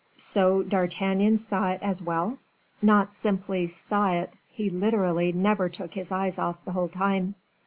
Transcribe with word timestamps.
"So 0.17 0.63
D'Artagnan 0.63 1.37
saw 1.37 1.69
it 1.73 1.79
as 1.83 2.01
well?" 2.01 2.39
"Not 2.81 3.13
simply 3.13 3.67
saw 3.67 4.13
it; 4.13 4.33
he 4.49 4.67
literally 4.67 5.31
never 5.31 5.69
took 5.69 5.93
his 5.93 6.11
eyes 6.11 6.39
off 6.39 6.65
the 6.65 6.71
whole 6.71 6.89
time." 6.89 7.35